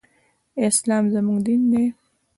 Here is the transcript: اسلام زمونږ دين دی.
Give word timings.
اسلام 0.67 1.03
زمونږ 1.13 1.39
دين 1.45 1.61
دی. 1.71 1.85